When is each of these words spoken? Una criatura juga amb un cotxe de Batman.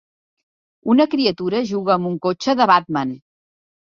Una 0.93 1.07
criatura 1.11 1.61
juga 1.73 1.93
amb 1.99 2.13
un 2.13 2.17
cotxe 2.27 2.57
de 2.63 2.69
Batman. 2.73 3.17